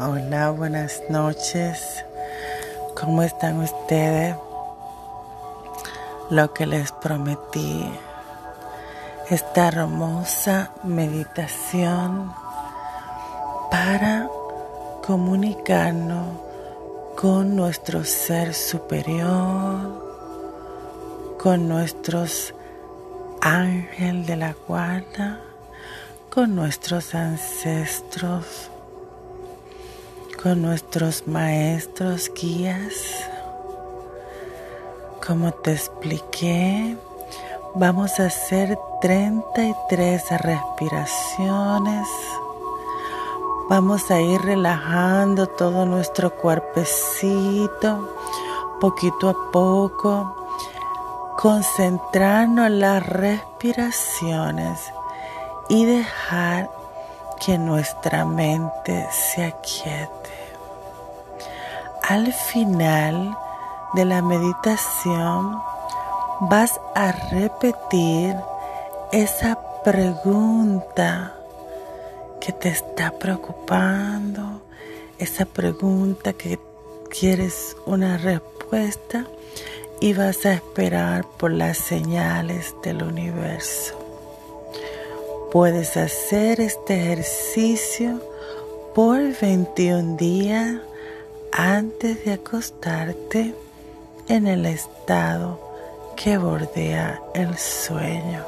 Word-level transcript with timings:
Hola, 0.00 0.50
buenas 0.50 1.02
noches. 1.10 2.04
¿Cómo 2.94 3.24
están 3.24 3.58
ustedes? 3.58 4.36
Lo 6.30 6.54
que 6.54 6.66
les 6.66 6.92
prometí, 6.92 7.84
esta 9.28 9.66
hermosa 9.66 10.70
meditación 10.84 12.32
para 13.72 14.28
comunicarnos 15.04 16.28
con 17.16 17.56
nuestro 17.56 18.04
ser 18.04 18.54
superior, 18.54 20.06
con 21.42 21.68
nuestros 21.68 22.54
ángeles 23.40 24.28
de 24.28 24.36
la 24.36 24.54
guarda, 24.68 25.40
con 26.30 26.54
nuestros 26.54 27.16
ancestros, 27.16 28.70
con 30.42 30.62
nuestros 30.62 31.26
maestros 31.26 32.30
guías. 32.34 32.94
Como 35.26 35.52
te 35.52 35.72
expliqué, 35.72 36.96
vamos 37.74 38.18
a 38.20 38.26
hacer 38.26 38.78
33 39.00 40.22
respiraciones. 40.40 42.08
Vamos 43.68 44.10
a 44.10 44.20
ir 44.20 44.40
relajando 44.40 45.46
todo 45.46 45.84
nuestro 45.84 46.34
cuerpecito 46.34 48.08
poquito 48.80 49.30
a 49.30 49.50
poco, 49.50 50.34
concentrarnos 51.36 52.68
en 52.68 52.80
las 52.80 53.04
respiraciones 53.06 54.92
y 55.68 55.84
dejar 55.84 56.70
que 57.44 57.58
nuestra 57.58 58.24
mente 58.24 59.06
se 59.10 59.44
aquiete. 59.44 60.38
Al 62.08 62.32
final 62.32 63.36
de 63.94 64.04
la 64.04 64.22
meditación 64.22 65.60
vas 66.40 66.80
a 66.94 67.12
repetir 67.30 68.34
esa 69.12 69.58
pregunta 69.84 71.34
que 72.40 72.52
te 72.52 72.68
está 72.68 73.10
preocupando, 73.10 74.62
esa 75.18 75.44
pregunta 75.44 76.32
que 76.32 76.58
quieres 77.08 77.76
una 77.86 78.18
respuesta 78.18 79.26
y 80.00 80.12
vas 80.12 80.46
a 80.46 80.52
esperar 80.52 81.24
por 81.38 81.50
las 81.50 81.78
señales 81.78 82.74
del 82.82 83.02
universo. 83.02 83.97
Puedes 85.50 85.96
hacer 85.96 86.60
este 86.60 86.94
ejercicio 86.94 88.20
por 88.94 89.18
21 89.40 90.18
días 90.18 90.76
antes 91.52 92.22
de 92.26 92.34
acostarte 92.34 93.54
en 94.28 94.46
el 94.46 94.66
estado 94.66 95.58
que 96.16 96.36
bordea 96.36 97.22
el 97.32 97.56
sueño. 97.56 98.44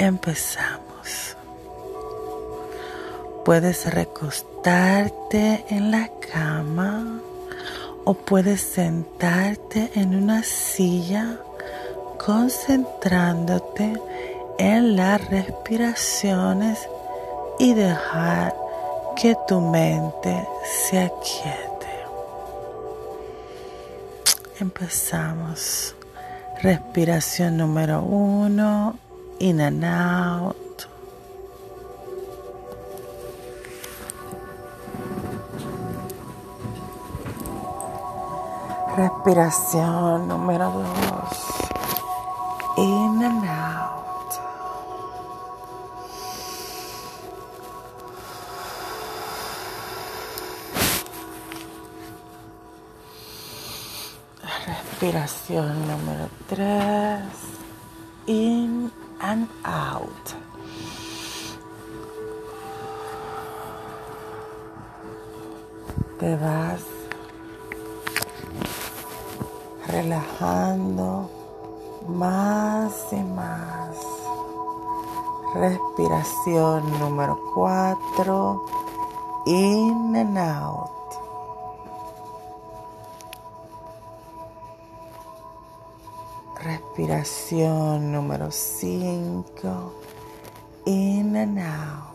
Empezamos. 0.00 1.36
Puedes 3.44 3.94
recostarte 3.94 5.64
en 5.68 5.92
la 5.92 6.10
cama 6.32 7.20
o 8.02 8.14
puedes 8.14 8.60
sentarte 8.60 9.92
en 9.94 10.16
una 10.16 10.42
silla 10.42 11.38
concentrándote 12.18 13.92
en 14.58 14.96
las 14.96 15.26
respiraciones 15.28 16.78
y 17.58 17.74
dejar 17.74 18.54
que 19.16 19.36
tu 19.46 19.60
mente 19.60 20.48
se 20.88 20.98
aquiete. 20.98 21.72
Empezamos. 24.60 25.94
Respiración 26.62 27.56
número 27.56 28.02
uno. 28.02 28.96
In 29.40 29.60
and 29.60 29.84
out. 29.84 30.56
Respiración 38.96 40.28
número 40.28 40.70
dos. 40.70 41.51
Respiración 55.02 55.88
número 55.88 56.28
3. 56.46 56.62
In 58.26 58.92
and 59.18 59.48
out. 59.64 60.06
Te 66.20 66.36
vas 66.36 66.82
relajando 69.88 71.28
más 72.06 72.92
y 73.10 73.24
más. 73.24 73.96
Respiración 75.56 77.00
número 77.00 77.40
4. 77.56 78.64
In 79.46 80.14
and 80.14 80.38
out. 80.38 81.01
Respiración 86.62 88.12
número 88.12 88.52
5. 88.52 89.92
In 90.86 91.36
and 91.36 91.58
out. 91.58 92.12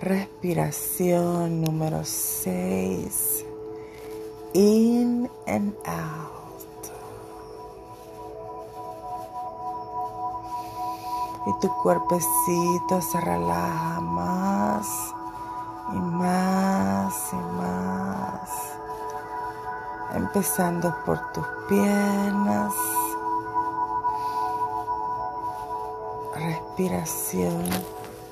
Respiración 0.00 1.60
número 1.62 2.04
6. 2.04 3.44
In 4.54 5.30
and 5.46 5.72
out. 5.86 6.56
Y 11.46 11.60
tu 11.60 11.68
cuerpecito 11.80 13.00
se 13.00 13.20
relaja 13.20 14.00
más 14.00 15.15
y 15.92 15.96
más 15.96 17.14
y 17.32 17.36
más. 17.36 18.76
Empezando 20.14 20.94
por 21.04 21.32
tus 21.32 21.46
piernas. 21.68 22.72
Respiración 26.34 27.64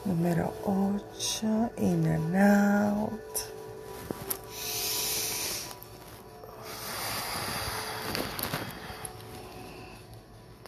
número 0.05 0.53
8. 0.65 1.71
In 1.79 2.07
and 2.07 2.37
out. 2.37 3.55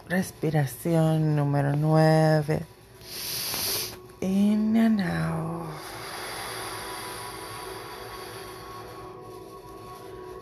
Respiración 0.09 1.35
número 1.35 1.75
9. 1.75 2.65
In 4.21 4.77
and 4.77 5.01
out. 5.01 5.56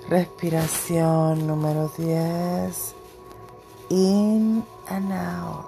Respiración 0.07 1.47
número 1.47 1.89
10. 1.97 2.95
In 3.89 4.63
and 4.87 5.11
out. 5.11 5.65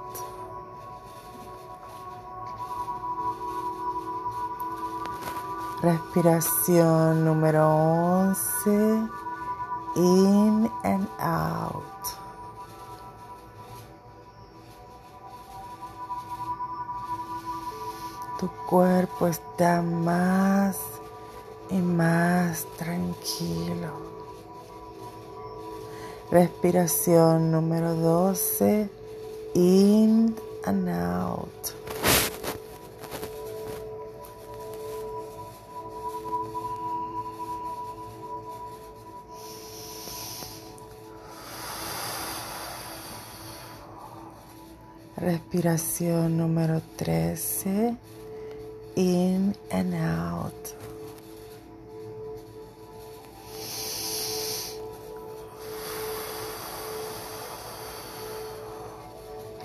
Respiración 5.81 7.25
número 7.25 7.67
11. 8.29 9.09
In 9.95 10.71
and 10.83 11.07
out. 11.19 11.83
Tu 18.39 18.47
cuerpo 18.69 19.25
está 19.25 19.81
más 19.81 20.77
y 21.71 21.79
más 21.79 22.67
tranquilo. 22.77 24.16
Respiración 26.29 27.51
número 27.51 27.95
12. 27.95 28.89
In 29.55 30.35
and 30.65 30.89
out. 30.89 31.47
Respiración 45.15 46.37
número 46.37 46.81
13. 46.97 47.97
In 48.97 49.55
and 49.71 49.93
out. 49.95 50.86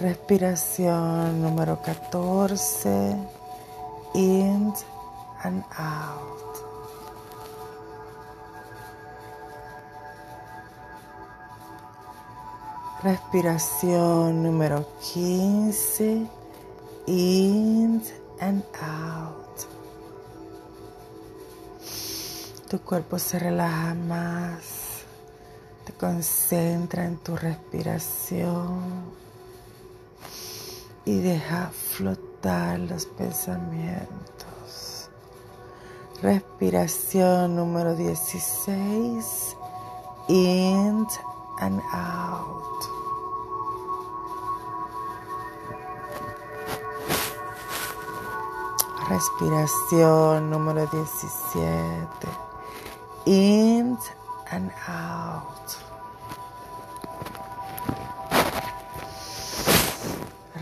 Respiración 0.02 1.40
número 1.40 1.80
14. 1.80 3.16
In 4.14 4.74
and 5.44 5.64
out. 5.78 6.42
Respiración 13.04 14.42
número 14.42 14.84
15. 15.14 16.26
In 17.06 18.02
and 18.40 18.64
out. 18.82 19.56
Tu 22.68 22.80
cuerpo 22.80 23.20
se 23.20 23.38
relaja 23.38 23.94
más. 23.94 25.04
Te 25.84 25.92
concentra 25.92 27.04
en 27.04 27.18
tu 27.18 27.36
respiración. 27.36 29.22
Y 31.04 31.20
deja 31.20 31.70
flotar 31.70 32.78
los 32.78 33.06
pensamientos. 33.06 35.10
Respiración 36.22 37.56
número 37.56 37.96
16. 37.96 39.56
In 40.28 41.04
and 41.58 41.80
out. 41.92 42.62
Respiración 49.08 50.50
número 50.50 50.86
17. 50.86 52.28
In 53.26 53.98
and 54.52 54.70
out. 54.86 55.81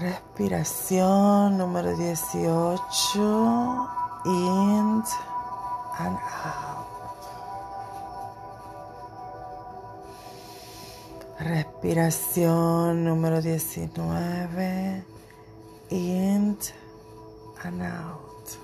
Respiración 0.00 1.58
número 1.58 1.94
18. 1.94 3.88
In 4.24 5.02
and 5.98 6.16
out. 6.16 6.86
Respiración 11.38 13.04
número 13.04 13.42
19. 13.42 15.04
In 15.90 16.56
and 17.62 17.82
out. 17.82 18.56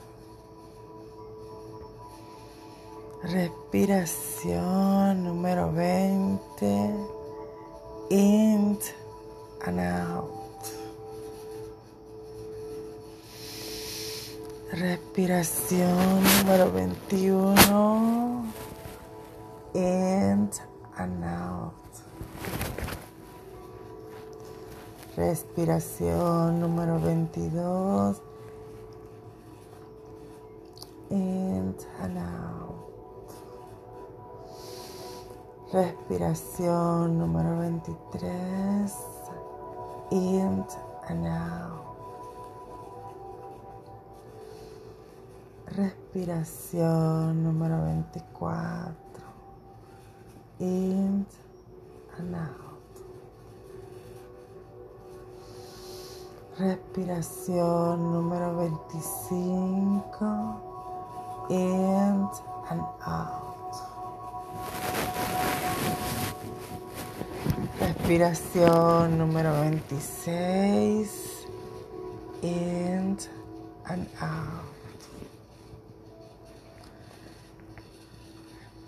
Respiración 3.24 5.22
número 5.22 5.70
20. 5.70 6.40
In 8.08 8.78
and 9.66 9.80
out. 9.80 10.45
Respiración 14.72 16.24
número 16.38 16.72
21. 16.72 18.44
In 19.74 20.50
and 20.98 21.24
out. 21.24 21.72
Respiración 25.16 26.60
número 26.60 26.98
22. 26.98 28.20
In 31.10 31.76
and 32.02 32.18
out. 32.18 32.74
Respiración 35.72 37.18
número 37.18 37.56
23. 37.60 38.92
In 40.10 40.64
and 41.08 41.26
out. 41.28 41.95
Respiración 46.16 47.44
número 47.44 47.84
24. 47.84 48.96
In 50.60 51.26
and 52.16 52.34
out. 52.34 52.56
Respiración 56.58 58.12
número 58.14 58.56
25. 58.56 60.56
In 61.50 62.26
and 62.70 62.80
out. 63.04 63.74
Respiración 67.78 69.18
número 69.18 69.52
26. 69.52 71.46
In 72.40 73.18
and 73.84 74.08
out. 74.18 74.75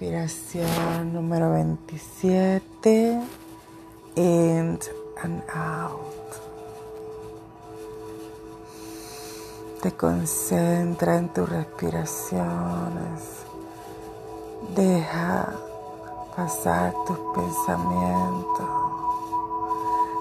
Respiración 0.00 1.12
número 1.12 1.50
27. 1.50 3.20
In 4.14 4.78
and 5.24 5.42
out. 5.52 5.98
Te 9.82 9.90
concentra 9.96 11.16
en 11.16 11.28
tus 11.30 11.48
respiraciones. 11.48 13.42
Deja 14.76 15.52
pasar 16.36 16.94
tus 17.04 17.18
pensamientos. 17.34 18.68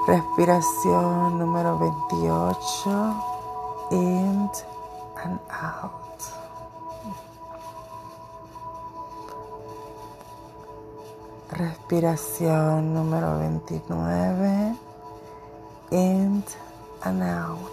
Respiración 0.07 1.37
número 1.37 1.77
28. 1.77 3.15
In 3.91 4.49
and 5.23 5.39
out. 5.51 6.46
Respiración 11.57 12.93
número 12.93 13.39
29. 13.39 14.75
In 15.89 16.43
and 17.01 17.23
out. 17.23 17.71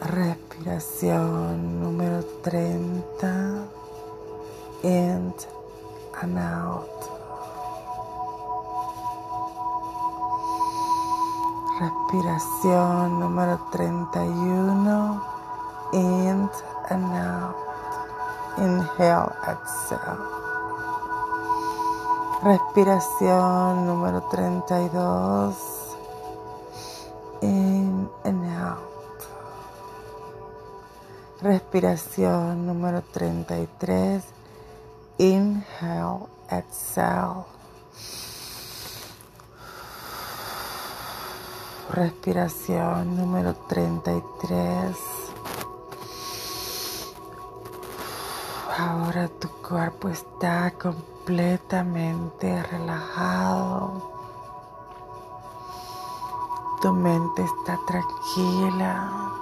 Respiración 0.00 1.80
número 1.82 2.22
30. 2.44 3.66
In 4.84 5.34
and 6.22 6.38
out. 6.38 6.86
Respiración 11.80 13.18
número 13.18 13.58
31. 13.72 15.20
In 15.94 16.48
and 16.90 17.16
out. 17.16 17.65
Inhale, 18.58 19.32
exhale. 19.46 20.36
Respiración 22.42 23.86
número 23.86 24.22
32. 24.30 25.56
In 27.42 28.08
and 28.24 28.44
out. 28.58 28.78
Respiración 31.42 32.66
número 32.66 33.02
33. 33.12 34.24
Inhale, 35.18 36.26
exhale. 36.50 37.44
Respiración 41.90 43.16
número 43.16 43.54
33. 43.68 44.96
Ahora 48.78 49.26
tu 49.28 49.48
cuerpo 49.66 50.10
está 50.10 50.70
completamente 50.72 52.62
relajado. 52.64 54.02
Tu 56.82 56.92
mente 56.92 57.42
está 57.42 57.78
tranquila. 57.86 59.32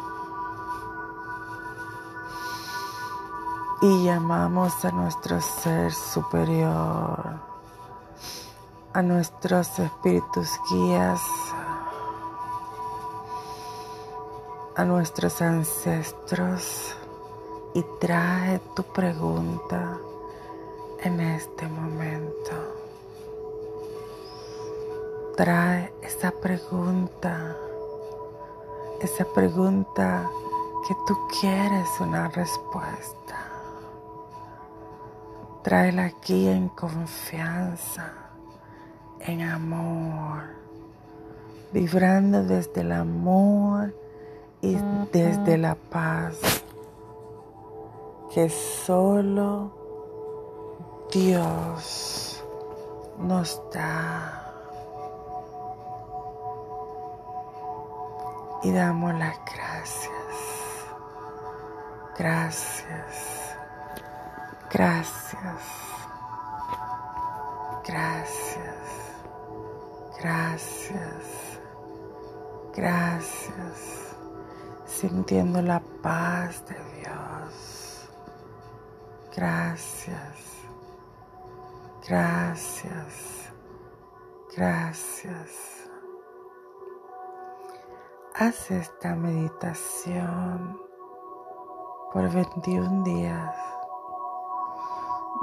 Y 3.83 4.05
llamamos 4.05 4.85
a 4.85 4.93
nuestro 4.93 5.41
ser 5.41 5.93
superior, 5.93 7.41
a 8.93 9.03
nuestros 9.03 9.81
espíritus 9.81 10.49
guías, 10.71 11.21
a 14.77 14.85
nuestros 14.85 15.43
ancestros 15.43 16.97
y 17.75 17.83
trae 18.01 18.61
tu 18.75 18.85
pregunta 18.85 19.99
en 21.03 21.21
este 21.21 21.67
momento. 21.69 22.75
trae 25.37 25.93
esa 26.03 26.31
pregunta, 26.31 27.57
esa 29.01 29.25
pregunta 29.35 30.31
que 30.87 30.95
tú 31.09 31.19
quieres 31.41 31.89
una 31.99 32.29
respuesta. 32.29 33.37
Tráela 35.63 36.05
aquí 36.05 36.47
en 36.47 36.69
confianza, 36.69 38.13
en 39.19 39.43
amor, 39.43 40.43
vibrando 41.73 42.45
desde 42.45 42.83
el 42.83 42.93
amor 42.93 43.93
y 44.61 44.77
desde 45.13 45.59
la 45.59 45.75
paz 45.75 46.64
que 48.35 48.51
solo 48.51 49.71
Dios 51.13 52.45
nos 53.17 53.63
da. 53.73 54.41
Y 58.65 58.73
damos 58.73 59.15
las 59.15 59.39
gracias. 59.45 60.11
Gracias. 62.19 63.57
Gracias. 64.73 65.63
Gracias. 67.87 68.65
Gracias. 70.21 71.61
Gracias. 72.75 74.17
Sintiendo 74.87 75.63
la 75.63 75.81
paz 76.03 76.65
de 76.67 76.75
Dios. 76.99 77.74
Gracias. 79.37 80.63
Gracias. 82.09 83.53
Gracias. 84.57 85.91
Haz 88.37 88.71
esta 88.71 89.17
meditación 89.17 90.81
por 92.13 92.31
21 92.31 93.03
días. 93.03 93.57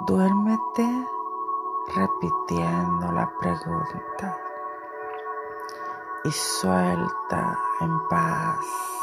Duérmete 0.07 0.88
repitiendo 1.93 3.12
la 3.12 3.29
pregunta 3.41 4.38
y 6.24 6.31
suelta 6.31 7.60
en 7.81 8.07
paz. 8.07 9.00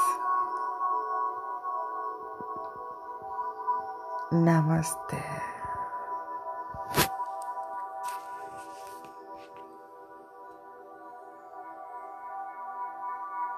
Namaste. 4.31 5.58